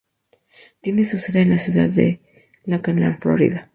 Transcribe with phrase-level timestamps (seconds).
[0.81, 2.19] Tienen su sede en la ciudad de
[2.65, 3.69] Lakeland, Florida.